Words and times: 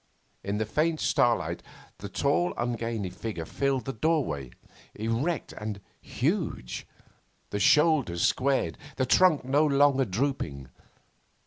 In 0.43 0.57
the 0.57 0.65
faint 0.65 0.99
starlight 0.99 1.61
the 1.99 2.09
tall 2.09 2.55
ungainly 2.57 3.11
figure 3.11 3.45
filled 3.45 3.85
the 3.85 3.93
doorway, 3.93 4.49
erect 4.95 5.53
and 5.53 5.79
huge, 6.01 6.87
the 7.51 7.59
shoulders 7.59 8.23
squared, 8.25 8.79
the 8.97 9.05
trunk 9.05 9.45
no 9.45 9.63
longer 9.63 10.05
drooping. 10.05 10.69